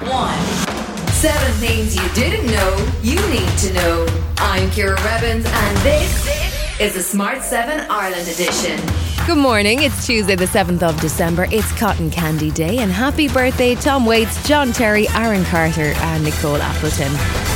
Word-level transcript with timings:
one. 0.00 0.38
Seven 1.12 1.52
things 1.60 1.94
you 1.94 2.08
didn't 2.14 2.46
know 2.46 2.92
you 3.02 3.16
need 3.28 3.48
to 3.58 3.72
know. 3.74 4.06
I'm 4.38 4.70
Ciara 4.70 4.96
Revins, 5.02 5.46
and 5.46 5.76
this 5.78 6.80
is 6.80 6.94
the 6.94 7.02
Smart 7.02 7.42
7 7.42 7.86
Ireland 7.88 8.26
edition. 8.28 8.80
Good 9.26 9.38
morning. 9.38 9.82
It's 9.82 10.04
Tuesday, 10.04 10.34
the 10.34 10.46
7th 10.46 10.82
of 10.82 11.00
December. 11.00 11.46
It's 11.52 11.70
Cotton 11.78 12.10
Candy 12.10 12.50
Day, 12.50 12.78
and 12.78 12.90
happy 12.90 13.28
birthday, 13.28 13.74
Tom 13.74 14.04
Waits, 14.04 14.46
John 14.48 14.72
Terry, 14.72 15.06
Aaron 15.10 15.44
Carter, 15.44 15.92
and 15.96 16.24
Nicole 16.24 16.56
Appleton. 16.56 17.51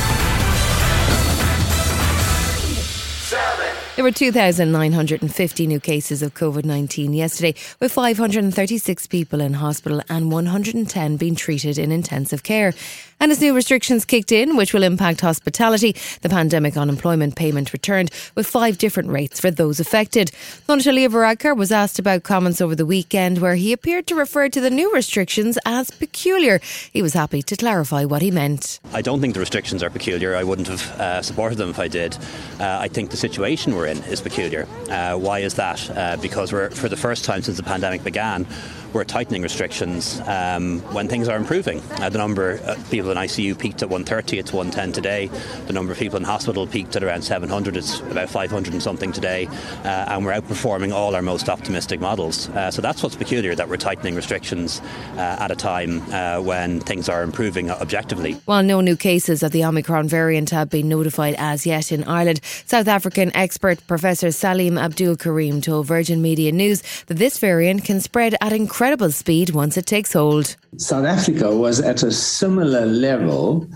There 3.97 4.03
were 4.03 4.11
2,950 4.11 5.65
new 5.65 5.79
cases 5.79 6.21
of 6.21 6.35
COVID 6.35 6.65
19 6.65 7.13
yesterday, 7.13 7.55
with 7.79 7.91
536 7.91 9.07
people 9.07 9.41
in 9.41 9.53
hospital 9.53 10.03
and 10.07 10.31
110 10.31 11.17
being 11.17 11.33
treated 11.35 11.79
in 11.79 11.91
intensive 11.91 12.43
care. 12.43 12.75
And 13.19 13.31
as 13.31 13.41
new 13.41 13.55
restrictions 13.55 14.05
kicked 14.05 14.31
in, 14.31 14.55
which 14.55 14.73
will 14.73 14.83
impact 14.83 15.21
hospitality, 15.21 15.95
the 16.21 16.29
pandemic 16.29 16.77
unemployment 16.77 17.35
payment 17.35 17.73
returned 17.73 18.11
with 18.35 18.45
five 18.45 18.77
different 18.77 19.09
rates 19.09 19.39
for 19.39 19.49
those 19.49 19.79
affected. 19.79 20.31
Leo 20.67 21.09
Varadkar 21.09 21.57
was 21.57 21.71
asked 21.71 21.99
about 21.99 22.23
comments 22.23 22.61
over 22.61 22.75
the 22.75 22.85
weekend 22.85 23.39
where 23.39 23.55
he 23.55 23.73
appeared 23.73 24.05
to 24.07 24.15
refer 24.15 24.49
to 24.49 24.61
the 24.61 24.69
new 24.69 24.93
restrictions 24.93 25.57
as 25.65 25.89
peculiar. 25.89 26.59
He 26.93 27.01
was 27.01 27.13
happy 27.13 27.41
to 27.41 27.55
clarify 27.55 28.05
what 28.05 28.21
he 28.21 28.29
meant. 28.29 28.79
I 28.93 29.01
don't 29.01 29.19
think 29.19 29.33
the 29.33 29.39
restrictions 29.39 29.81
are 29.81 29.89
peculiar. 29.89 30.35
I 30.35 30.43
wouldn't 30.43 30.67
have 30.67 30.99
uh, 30.99 31.21
supported 31.21 31.57
them 31.57 31.69
if 31.69 31.79
I 31.79 31.87
did. 31.87 32.15
Uh, 32.59 32.77
I 32.81 32.87
think 32.87 33.09
the 33.09 33.17
situation 33.17 33.75
we're 33.75 33.87
in 33.87 33.97
is 34.03 34.21
peculiar. 34.21 34.67
Uh, 34.89 35.17
why 35.17 35.39
is 35.39 35.55
that? 35.55 35.89
Uh, 35.89 36.17
because 36.17 36.53
we're, 36.53 36.69
for 36.69 36.87
the 36.87 36.97
first 36.97 37.25
time 37.25 37.41
since 37.41 37.57
the 37.57 37.63
pandemic 37.63 38.03
began, 38.03 38.45
we're 38.93 39.03
tightening 39.03 39.41
restrictions 39.41 40.21
um, 40.27 40.79
when 40.93 41.07
things 41.07 41.27
are 41.27 41.37
improving. 41.37 41.81
Uh, 41.99 42.09
the 42.09 42.17
number 42.17 42.59
of 42.65 42.89
people 42.89 43.11
in 43.11 43.17
ICU 43.17 43.57
peaked 43.57 43.81
at 43.81 43.89
130, 43.89 44.39
it's 44.39 44.53
110 44.53 44.93
today. 44.93 45.29
The 45.67 45.73
number 45.73 45.91
of 45.91 45.99
people 45.99 46.17
in 46.17 46.23
hospital 46.23 46.67
peaked 46.67 46.95
at 46.95 47.03
around 47.03 47.23
700, 47.23 47.77
it's 47.77 47.99
about 47.99 48.29
500 48.29 48.73
and 48.73 48.81
something 48.81 49.11
today. 49.11 49.47
Uh, 49.83 50.05
and 50.07 50.25
we're 50.25 50.33
outperforming 50.33 50.93
all 50.93 51.15
our 51.15 51.21
most 51.21 51.49
optimistic 51.49 51.99
models. 51.99 52.49
Uh, 52.49 52.71
so 52.71 52.81
that's 52.81 53.03
what's 53.03 53.15
peculiar 53.15 53.55
that 53.55 53.67
we're 53.67 53.77
tightening 53.77 54.15
restrictions 54.15 54.81
uh, 55.13 55.37
at 55.39 55.51
a 55.51 55.55
time 55.55 56.01
uh, 56.11 56.41
when 56.41 56.79
things 56.79 57.09
are 57.09 57.23
improving 57.23 57.69
objectively. 57.69 58.33
While 58.45 58.63
no 58.63 58.81
new 58.81 58.95
cases 58.95 59.43
of 59.43 59.51
the 59.51 59.65
Omicron 59.65 60.07
variant 60.07 60.49
have 60.51 60.69
been 60.69 60.87
notified 60.89 61.35
as 61.37 61.65
yet 61.65 61.91
in 61.91 62.03
Ireland, 62.05 62.41
South 62.65 62.87
African 62.87 63.35
expert 63.35 63.85
Professor 63.87 64.31
Salim 64.31 64.77
Abdool 64.77 65.17
Karim 65.17 65.61
told 65.61 65.87
Virgin 65.87 66.21
Media 66.21 66.51
News 66.51 66.81
that 67.07 67.17
this 67.17 67.37
variant 67.37 67.83
can 67.83 67.99
spread 67.99 68.35
at 68.41 68.53
incredible 68.53 68.76
incredible 68.77 69.11
speed 69.11 69.49
once 69.55 69.75
it 69.75 69.87
takes 69.87 70.13
hold. 70.13 70.55
South 70.77 71.03
Africa 71.03 71.49
was 71.49 71.79
at 71.79 72.03
a 72.03 72.11
similar 72.11 72.85
level 72.85 73.67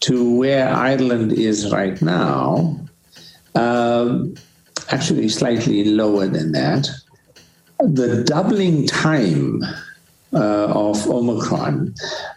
to 0.00 0.36
where 0.36 0.68
Ireland 0.68 1.32
is 1.32 1.70
right 1.70 2.02
now, 2.02 2.76
um, 3.54 4.34
actually 4.90 5.28
slightly 5.28 5.84
lower 5.84 6.26
than 6.26 6.50
that. 6.50 6.88
The 7.78 8.24
doubling 8.24 8.88
time 8.88 9.62
uh, 10.32 10.88
of 10.88 11.06
Omicron 11.06 11.94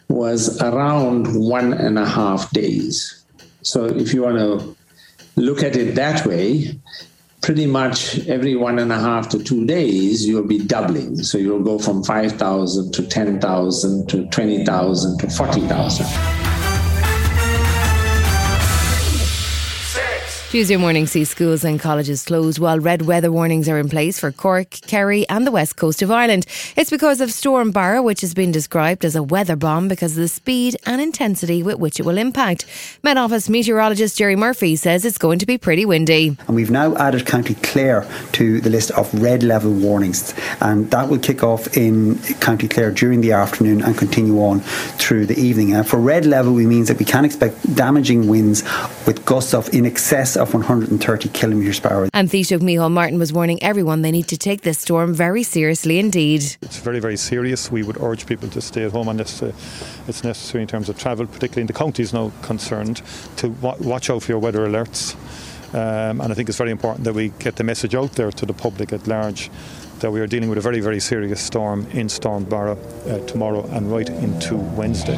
was 0.08 0.62
around 0.62 1.36
one 1.36 1.74
and 1.74 1.98
a 1.98 2.06
half 2.06 2.52
days. 2.52 3.26
So 3.64 3.86
if 3.86 4.14
you 4.14 4.22
want 4.22 4.38
to 4.38 4.78
look 5.38 5.64
at 5.64 5.76
it 5.76 5.96
that 5.96 6.24
way, 6.24 6.80
pretty 7.46 7.68
much 7.68 8.28
every 8.28 8.56
one 8.56 8.80
and 8.80 8.92
a 8.92 8.98
half 8.98 9.30
to 9.30 9.38
two 9.38 9.68
days, 9.68 10.26
you'll 10.26 10.48
be 10.48 10.58
doubling. 10.58 11.16
So 11.18 11.38
you'll 11.38 11.62
go 11.62 11.78
from 11.78 12.04
5,000 12.04 12.92
to 12.92 13.08
10,000 13.08 14.10
to 14.10 14.26
20,000 14.30 15.20
to 15.20 15.30
40,000. 15.30 16.55
Tuesday 20.52 20.78
morning 20.78 21.06
sees 21.06 21.30
schools 21.30 21.66
and 21.66 21.82
colleges 21.82 22.24
closed 22.24 22.60
while 22.60 22.80
red 22.80 23.02
weather 23.02 23.30
warnings 23.30 23.68
are 23.68 23.78
in 23.78 23.90
place 23.90 24.18
for 24.18 24.32
Cork, 24.32 24.70
Kerry, 24.70 25.28
and 25.28 25.46
the 25.46 25.52
west 25.52 25.76
coast 25.76 26.02
of 26.02 26.10
Ireland. 26.10 26.46
It's 26.78 26.90
because 26.90 27.20
of 27.20 27.32
Storm 27.32 27.72
Barra, 27.72 28.02
which 28.02 28.22
has 28.22 28.34
been 28.34 28.54
described 28.54 29.04
as 29.04 29.18
a 29.18 29.24
weather 29.24 29.58
bomb 29.58 29.90
because 29.90 30.12
of 30.14 30.20
the 30.20 30.30
speed 30.30 30.78
and 30.86 31.02
intensity 31.02 31.62
with 31.62 31.80
which 31.80 32.00
it 32.00 32.06
will 32.06 32.18
impact. 32.18 32.66
Met 33.04 33.18
Office 33.18 33.50
meteorologist 33.50 34.18
Gerry 34.18 34.38
Murphy 34.38 34.78
says 34.78 35.04
it's 35.04 35.18
going 35.18 35.40
to 35.40 35.46
be 35.46 35.58
pretty 35.58 35.84
windy. 35.84 36.38
And 36.48 36.56
we've 36.56 36.72
now 36.72 36.96
added 36.96 37.26
County 37.26 37.56
Clare 37.56 38.08
to 38.34 38.62
the 38.62 38.70
list 38.70 38.92
of 38.92 39.14
red 39.14 39.44
level 39.44 39.74
warnings, 39.74 40.34
and 40.62 40.90
that 40.92 41.10
will 41.10 41.20
kick 41.20 41.44
off 41.44 41.76
in 41.76 42.18
County 42.40 42.70
Clare 42.70 42.92
during 42.92 43.20
the 43.20 43.34
afternoon 43.34 43.82
and 43.82 43.98
continue 43.98 44.40
on 44.40 44.62
through 44.62 45.26
the 45.26 45.38
evening. 45.38 45.74
And 45.74 45.86
for 45.86 46.00
red 46.00 46.26
level, 46.26 46.54
we 46.54 46.66
means 46.66 46.88
that 46.88 47.00
we 47.00 47.06
can 47.06 47.26
expect 47.26 47.76
damaging 47.76 48.30
winds 48.30 48.64
with 49.06 49.26
gusts 49.26 49.54
of 49.54 49.74
in 49.74 49.86
excess 49.86 50.38
of 50.46 50.54
130 50.54 51.30
kilometres 51.30 51.80
per 51.80 51.90
hour. 51.90 52.10
And 52.14 52.30
Taoiseach 52.30 52.60
Micheál 52.60 52.92
Martin 52.92 53.20
was 53.20 53.34
warning 53.34 53.62
everyone 53.64 54.02
they 54.02 54.12
need 54.12 54.28
to 54.28 54.38
take 54.38 54.62
this 54.62 54.80
storm 54.80 55.14
very 55.14 55.44
seriously 55.44 56.00
indeed. 56.00 56.42
It's 56.62 56.78
very, 56.78 57.00
very 57.00 57.18
serious. 57.18 57.72
We 57.72 57.84
would 57.84 57.98
urge 58.02 58.26
people 58.26 58.50
to 58.50 58.62
stay 58.62 58.84
at 58.84 58.92
home 58.92 59.08
unless 59.08 59.42
uh, 59.42 59.52
it's 60.08 60.24
necessary 60.24 60.62
in 60.62 60.68
terms 60.68 60.90
of 60.90 60.98
travel, 60.98 61.26
particularly 61.26 61.62
in 61.62 61.68
the 61.68 61.74
counties 61.74 62.14
now 62.14 62.32
concerned, 62.42 63.02
to 63.38 63.50
w- 63.50 63.90
watch 63.90 64.10
out 64.10 64.24
for 64.24 64.32
your 64.32 64.40
weather 64.40 64.68
alerts. 64.68 65.16
Um, 65.74 66.22
and 66.22 66.32
I 66.32 66.36
think 66.36 66.48
it's 66.48 66.58
very 66.58 66.72
important 66.72 67.04
that 67.06 67.14
we 67.14 67.30
get 67.40 67.56
the 67.56 67.64
message 67.64 67.96
out 67.96 68.14
there 68.14 68.32
to 68.32 68.46
the 68.46 68.54
public 68.54 68.94
at 68.94 69.08
large 69.08 69.50
that 70.00 70.12
we 70.12 70.20
are 70.20 70.28
dealing 70.28 70.50
with 70.50 70.58
a 70.58 70.62
very, 70.62 70.82
very 70.82 71.00
serious 71.00 71.42
storm 71.42 71.88
in 71.92 72.10
Storm 72.10 72.44
Barra 72.44 72.74
uh, 73.08 73.20
tomorrow 73.26 73.66
and 73.72 73.92
right 73.92 74.10
into 74.10 74.56
Wednesday. 74.56 75.18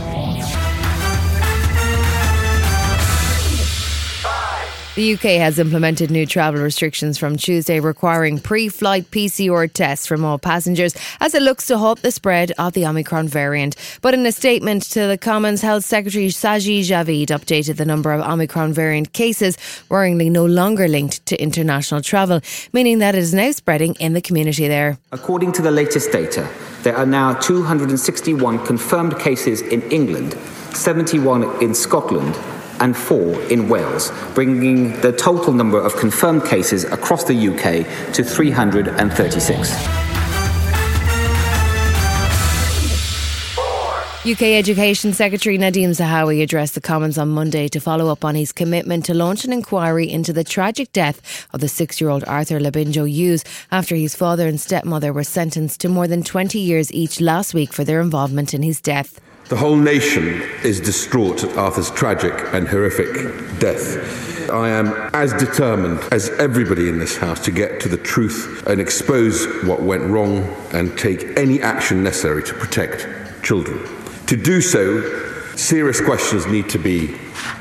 The 4.98 5.14
UK 5.14 5.38
has 5.38 5.60
implemented 5.60 6.10
new 6.10 6.26
travel 6.26 6.60
restrictions 6.60 7.20
from 7.20 7.38
Tuesday, 7.38 7.80
requiring 7.80 8.40
pre 8.40 8.68
flight 8.68 9.12
PCR 9.12 9.72
tests 9.72 10.08
from 10.08 10.26
all 10.26 10.40
passengers 10.40 10.96
as 11.20 11.36
it 11.36 11.44
looks 11.44 11.68
to 11.68 11.78
halt 11.78 12.02
the 12.02 12.10
spread 12.10 12.52
of 12.58 12.74
the 12.74 12.88
Omicron 12.88 13.28
variant. 13.28 13.76
But 14.02 14.16
in 14.16 14.26
a 14.26 14.32
statement 14.32 14.82
to 14.94 15.06
the 15.06 15.16
Commons, 15.16 15.62
Health 15.62 15.86
Secretary 15.86 16.30
Sajid 16.30 16.80
Javid 16.80 17.28
updated 17.28 17.78
the 17.78 17.86
number 17.86 18.12
of 18.12 18.22
Omicron 18.22 18.74
variant 18.74 19.14
cases, 19.14 19.56
worryingly 19.88 20.32
no 20.32 20.48
longer 20.48 20.88
linked 20.88 21.24
to 21.28 21.40
international 21.40 22.02
travel, 22.02 22.42
meaning 22.74 22.98
that 22.98 23.14
it 23.14 23.20
is 23.20 23.36
now 23.36 23.52
spreading 23.52 23.94
in 24.00 24.14
the 24.14 24.22
community 24.22 24.68
there. 24.68 24.98
According 25.12 25.52
to 25.52 25.62
the 25.62 25.70
latest 25.70 26.12
data, 26.12 26.50
there 26.82 26.98
are 26.98 27.06
now 27.06 27.36
261 27.36 28.66
confirmed 28.66 29.20
cases 29.20 29.62
in 29.62 29.84
England, 29.92 30.34
71 30.74 31.62
in 31.62 31.76
Scotland 31.76 32.36
and 32.80 32.96
four 32.96 33.42
in 33.44 33.70
Wales, 33.70 34.12
bringing 34.34 35.00
the 35.02 35.12
total 35.12 35.54
number 35.54 35.80
of 35.80 35.96
confirmed 35.96 36.46
cases 36.46 36.84
across 36.86 37.24
the 37.24 37.36
UK 37.50 38.14
to 38.14 38.24
336. 38.24 40.08
UK 44.28 44.42
Education 44.42 45.14
Secretary 45.14 45.58
Nadhim 45.58 45.92
Zahawi 45.92 46.44
addressed 46.44 46.76
the 46.76 46.82
Commons 46.82 47.18
on 47.18 47.30
Monday 47.30 47.70
to 47.70 47.80
follow 47.80 48.12
up 48.12 48.26
on 48.26 48.36
his 48.36 48.52
commitment 48.52 49.06
to 49.06 49.14
launch 49.14 49.46
an 49.46 49.54
inquiry 49.54 50.12
into 50.12 50.34
the 50.34 50.44
tragic 50.44 50.92
death 50.92 51.48
of 51.54 51.62
the 51.62 51.70
six 51.70 52.02
year 52.02 52.10
old 52.10 52.26
Arthur 52.26 52.60
Labinjo 52.60 53.10
Hughes 53.10 53.46
after 53.72 53.96
his 53.96 54.16
father 54.16 54.46
and 54.46 54.60
stepmother 54.60 55.14
were 55.14 55.24
sentenced 55.24 55.80
to 55.80 55.88
more 55.88 56.10
than 56.10 56.24
20 56.24 56.60
years 56.60 56.92
each 56.92 57.22
last 57.22 57.54
week 57.54 57.72
for 57.72 57.86
their 57.86 58.02
involvement 58.02 58.54
in 58.54 58.64
his 58.64 58.82
death. 58.82 59.22
The 59.50 59.56
whole 59.56 59.78
nation 59.78 60.42
is 60.62 60.82
distraught 60.82 61.46
at 61.46 61.56
Arthur's 61.56 61.90
tragic 61.92 62.34
and 62.54 62.68
horrific 62.68 63.14
death. 63.60 64.50
I 64.50 64.68
am 64.68 64.88
as 65.14 65.32
determined 65.32 66.02
as 66.12 66.30
everybody 66.32 66.90
in 66.90 67.00
this 67.00 67.16
House 67.16 67.40
to 67.46 67.52
get 67.52 67.80
to 67.80 67.88
the 67.88 67.96
truth 67.96 68.68
and 68.68 68.82
expose 68.82 69.46
what 69.64 69.82
went 69.82 70.04
wrong 70.04 70.40
and 70.74 70.98
take 70.98 71.38
any 71.38 71.62
action 71.62 72.04
necessary 72.04 72.44
to 72.44 72.54
protect 72.56 73.08
children. 73.42 73.80
To 74.26 74.36
do 74.36 74.60
so, 74.60 75.56
serious 75.56 76.02
questions 76.02 76.46
need 76.46 76.68
to 76.70 76.78
be 76.78 77.16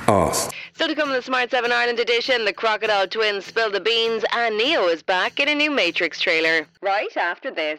asked. 0.08 0.52
Still 0.74 0.88
to 0.88 0.94
come 0.96 1.10
in 1.10 1.14
the 1.14 1.22
Smart 1.22 1.52
7 1.52 1.70
Ireland 1.70 2.00
edition, 2.00 2.44
the 2.44 2.52
Crocodile 2.52 3.06
Twins 3.06 3.46
spill 3.46 3.70
the 3.70 3.80
beans 3.80 4.24
and 4.32 4.58
Neo 4.58 4.88
is 4.88 5.04
back 5.04 5.38
in 5.38 5.48
a 5.48 5.54
new 5.54 5.70
Matrix 5.70 6.18
trailer. 6.18 6.66
Right 6.82 7.16
after 7.16 7.52
this. 7.52 7.78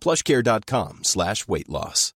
plushcare.com 0.00 1.04
slash 1.04 1.46
weight 1.48 1.68
loss. 1.68 2.12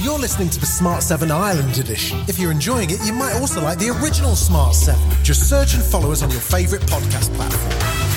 You're 0.00 0.18
listening 0.18 0.48
to 0.50 0.60
the 0.60 0.66
Smart 0.66 1.02
7 1.02 1.30
Ireland 1.30 1.76
edition. 1.78 2.20
If 2.28 2.38
you're 2.38 2.52
enjoying 2.52 2.90
it, 2.90 2.98
you 3.04 3.12
might 3.12 3.34
also 3.34 3.60
like 3.60 3.78
the 3.78 3.90
original 3.90 4.36
Smart 4.36 4.74
7. 4.74 5.00
Just 5.24 5.48
search 5.48 5.74
and 5.74 5.82
follow 5.82 6.12
us 6.12 6.22
on 6.22 6.30
your 6.30 6.40
favourite 6.40 6.84
podcast 6.84 7.34
platform. 7.34 8.07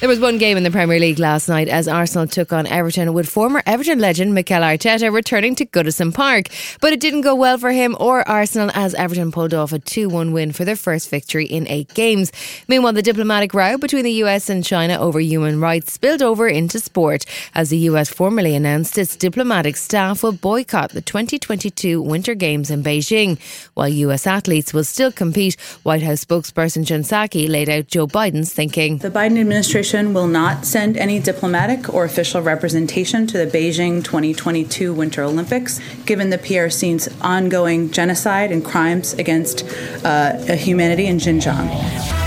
There 0.00 0.08
was 0.08 0.20
one 0.20 0.38
game 0.38 0.56
in 0.56 0.62
the 0.62 0.70
Premier 0.70 1.00
League 1.00 1.18
last 1.18 1.48
night 1.48 1.66
as 1.66 1.88
Arsenal 1.88 2.28
took 2.28 2.52
on 2.52 2.68
Everton 2.68 3.14
with 3.14 3.28
former 3.28 3.64
Everton 3.66 3.98
legend 3.98 4.32
Mikel 4.32 4.62
Arteta 4.62 5.12
returning 5.12 5.56
to 5.56 5.66
Goodison 5.66 6.14
Park. 6.14 6.50
But 6.80 6.92
it 6.92 7.00
didn't 7.00 7.22
go 7.22 7.34
well 7.34 7.58
for 7.58 7.72
him 7.72 7.96
or 7.98 8.26
Arsenal 8.28 8.70
as 8.74 8.94
Everton 8.94 9.32
pulled 9.32 9.54
off 9.54 9.72
a 9.72 9.80
2 9.80 10.08
1 10.08 10.32
win 10.32 10.52
for 10.52 10.64
their 10.64 10.76
first 10.76 11.10
victory 11.10 11.46
in 11.46 11.66
eight 11.66 11.92
games. 11.94 12.30
Meanwhile, 12.68 12.92
the 12.92 13.02
diplomatic 13.02 13.52
row 13.52 13.76
between 13.76 14.04
the 14.04 14.12
US 14.22 14.48
and 14.48 14.64
China 14.64 14.96
over 15.00 15.18
human 15.18 15.60
rights 15.60 15.94
spilled 15.94 16.22
over 16.22 16.46
into 16.46 16.78
sport 16.78 17.24
as 17.56 17.70
the 17.70 17.78
US 17.90 18.08
formally 18.08 18.54
announced 18.54 18.98
its 18.98 19.16
diplomatic 19.16 19.76
staff 19.76 20.22
will 20.22 20.30
boycott 20.30 20.92
the 20.92 21.02
2022 21.02 22.00
Winter 22.00 22.36
Games 22.36 22.70
in 22.70 22.84
Beijing. 22.84 23.36
While 23.74 23.88
US 23.88 24.28
athletes 24.28 24.72
will 24.72 24.84
still 24.84 25.10
compete, 25.10 25.56
White 25.82 26.02
House 26.02 26.24
spokesperson 26.24 26.84
Jen 26.84 27.02
Psaki 27.02 27.48
laid 27.48 27.68
out 27.68 27.88
Joe 27.88 28.06
Biden's 28.06 28.52
thinking. 28.52 28.98
The 28.98 29.10
Biden 29.10 29.40
administration 29.40 29.87
will 29.92 30.26
not 30.26 30.66
send 30.66 30.96
any 30.96 31.18
diplomatic 31.18 31.92
or 31.92 32.04
official 32.04 32.42
representation 32.42 33.26
to 33.26 33.38
the 33.38 33.46
Beijing 33.46 34.04
2022 34.04 34.92
Winter 34.92 35.22
Olympics, 35.22 35.80
given 36.04 36.30
the 36.30 36.38
PRC's 36.38 37.08
ongoing 37.22 37.90
genocide 37.90 38.52
and 38.52 38.64
crimes 38.64 39.14
against 39.14 39.64
uh, 40.04 40.36
humanity 40.54 41.06
in 41.06 41.16
Xinjiang. 41.16 42.17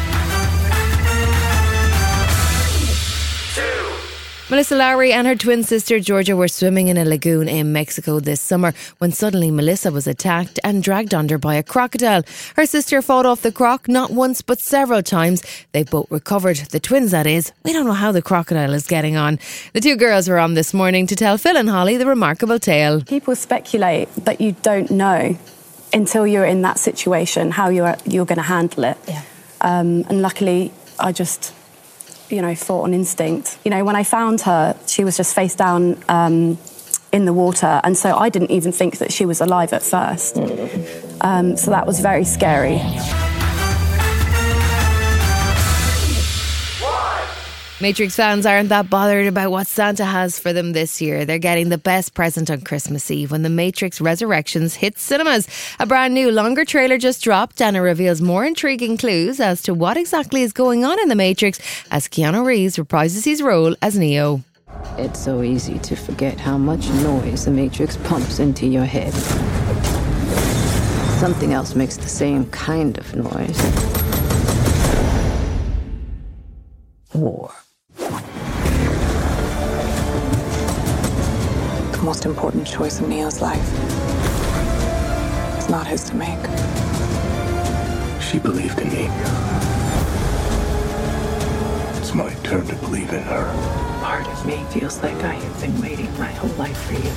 Melissa 4.52 4.76
Laurie 4.76 5.14
and 5.14 5.28
her 5.28 5.36
twin 5.38 5.64
sister 5.64 5.98
Georgia 5.98 6.36
were 6.36 6.50
swimming 6.50 6.90
in 6.90 6.98
a 6.98 7.06
lagoon 7.06 7.48
in 7.48 7.72
Mexico 7.72 8.20
this 8.20 8.42
summer 8.42 8.74
when 8.98 9.14
suddenly 9.14 9.50
Melissa 9.50 9.92
was 9.92 10.08
attacked 10.08 10.60
and 10.62 10.84
dragged 10.84 11.14
under 11.14 11.38
by 11.38 11.56
a 11.56 11.64
crocodile. 11.64 12.22
Her 12.58 12.66
sister 12.66 13.02
fought 13.02 13.26
off 13.26 13.44
the 13.44 13.54
croc 13.54 13.88
not 13.88 14.12
once 14.12 14.42
but 14.42 14.60
several 14.60 15.04
times. 15.04 15.42
They 15.72 15.84
both 15.84 16.12
recovered. 16.12 16.58
The 16.58 16.82
twins, 16.82 17.12
that 17.12 17.28
is. 17.28 17.54
We 17.64 17.72
don't 17.72 17.86
know 17.86 17.94
how 17.94 18.12
the 18.12 18.22
crocodile 18.22 18.74
is 18.74 18.88
getting 18.88 19.16
on. 19.16 19.40
The 19.72 19.80
two 19.80 19.96
girls 19.96 20.28
were 20.28 20.38
on 20.38 20.54
this 20.54 20.74
morning 20.74 21.08
to 21.08 21.16
tell 21.16 21.38
Phil 21.38 21.56
and 21.56 21.70
Holly 21.70 21.96
the 21.96 22.06
remarkable 22.06 22.60
tale. 22.60 23.00
People 23.04 23.38
speculate 23.38 24.14
that 24.26 24.42
you 24.42 24.52
don't 24.64 24.92
know 24.92 25.38
until 25.94 26.28
you're 26.28 26.44
in 26.44 26.62
that 26.64 26.78
situation 26.78 27.52
how 27.52 27.70
you're 27.70 27.96
you're 28.06 28.26
going 28.26 28.36
to 28.36 28.44
handle 28.44 28.84
it. 28.84 28.98
Yeah. 29.08 29.22
Um, 29.62 30.04
and 30.10 30.22
luckily, 30.22 30.74
I 31.00 31.14
just 31.14 31.54
you 32.32 32.42
know, 32.42 32.56
fought 32.56 32.84
on 32.84 32.94
instinct. 32.94 33.58
You 33.64 33.72
know, 33.72 33.84
when 33.84 33.96
I 33.96 34.04
found 34.04 34.42
her, 34.42 34.76
she 34.88 35.04
was 35.04 35.18
just 35.18 35.36
face 35.36 35.56
down 35.56 36.02
um, 36.10 36.58
in 37.12 37.26
the 37.26 37.34
water, 37.34 37.82
and 37.84 37.98
so 37.98 38.16
I 38.16 38.30
didn't 38.30 38.52
even 38.52 38.72
think 38.72 38.98
that 39.00 39.12
she 39.12 39.26
was 39.26 39.42
alive 39.42 39.74
at 39.74 39.84
first. 39.84 40.38
Um, 41.22 41.58
so 41.58 41.72
that 41.72 41.86
was 41.86 42.00
very 42.00 42.24
scary. 42.24 42.80
Matrix 47.82 48.16
fans 48.16 48.46
aren't 48.46 48.70
that 48.70 48.92
bothered 48.92 49.26
about 49.26 49.50
what 49.50 49.66
Santa 49.66 50.06
has 50.06 50.38
for 50.38 50.54
them 50.54 50.74
this 50.74 51.02
year. 51.02 51.26
They're 51.26 51.40
getting 51.40 51.70
the 51.70 51.80
best 51.80 52.14
present 52.14 52.52
on 52.52 52.62
Christmas 52.62 53.10
Eve 53.10 53.32
when 53.32 53.42
The 53.42 53.50
Matrix 53.50 54.00
Resurrections 54.00 54.76
hits 54.76 55.02
cinemas. 55.02 55.48
A 55.80 55.88
brand 55.88 56.14
new 56.14 56.30
longer 56.30 56.64
trailer 56.64 57.00
just 57.00 57.24
dropped 57.24 57.60
and 57.60 57.76
it 57.76 57.82
reveals 57.82 58.22
more 58.22 58.46
intriguing 58.46 58.98
clues 58.98 59.40
as 59.40 59.64
to 59.64 59.74
what 59.74 59.98
exactly 59.98 60.44
is 60.44 60.54
going 60.54 60.86
on 60.86 61.00
in 61.00 61.10
The 61.10 61.16
Matrix 61.16 61.60
as 61.90 62.08
Keanu 62.08 62.46
Reeves 62.46 62.76
reprises 62.78 63.26
his 63.26 63.42
role 63.42 63.76
as 63.82 63.98
Neo. 63.98 64.44
It's 65.00 65.20
so 65.20 65.42
easy 65.42 65.80
to 65.80 65.96
forget 65.96 66.40
how 66.40 66.60
much 66.60 66.88
noise 66.88 67.46
the 67.46 67.52
Matrix 67.52 67.98
pumps 67.98 68.38
into 68.38 68.68
your 68.68 68.86
head. 68.86 69.12
Something 71.20 71.54
else 71.54 71.74
makes 71.74 71.98
the 71.98 72.08
same 72.08 72.46
kind 72.52 73.00
of 73.00 73.16
noise. 73.16 73.60
War. 77.16 77.52
The 82.02 82.06
most 82.06 82.26
important 82.26 82.66
choice 82.66 83.00
in 83.00 83.08
Neo's 83.10 83.42
life 83.42 83.62
It's 85.56 85.70
not 85.70 85.86
his 85.86 86.04
to 86.06 86.16
make. 86.16 86.40
She 88.20 88.40
believed 88.40 88.80
in 88.80 88.90
me. 88.90 89.06
It's 92.00 92.16
my 92.16 92.34
turn 92.42 92.66
to 92.66 92.76
believe 92.78 93.14
in 93.14 93.22
her. 93.22 93.46
Part 94.02 94.26
of 94.26 94.48
me 94.48 94.64
feels 94.72 95.00
like 95.04 95.14
I 95.18 95.36
have 95.36 95.62
been 95.62 95.80
waiting 95.80 96.12
my 96.18 96.32
whole 96.32 96.50
life 96.58 96.76
for 96.88 96.94
you. 96.94 97.14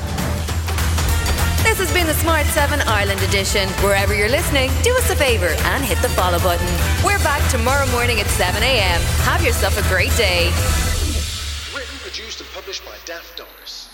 This 1.65 1.79
has 1.79 1.91
been 1.95 2.07
the 2.07 2.13
Smart 2.21 2.45
7 2.49 2.83
Ireland 2.83 3.23
edition. 3.23 3.71
Wherever 3.81 4.15
you're 4.15 4.29
listening, 4.29 4.71
do 4.83 4.95
us 4.99 5.09
a 5.09 5.17
favour 5.17 5.57
and 5.73 5.83
hit 5.83 5.97
the 6.03 6.11
follow 6.11 6.39
button. 6.41 6.69
We're 7.03 7.25
back 7.25 7.41
tomorrow 7.51 7.91
morning 7.93 8.21
at 8.21 8.27
7 8.27 8.63
a.m. 8.63 9.01
Have 9.25 9.43
yourself 9.43 9.79
a 9.79 9.89
great 9.89 10.15
day. 10.19 10.53
Written, 11.75 11.97
produced, 12.01 12.43
and 12.43 12.51
published 12.51 12.85
by 12.85 12.97
Daft 13.07 13.39
Doris. 13.39 13.94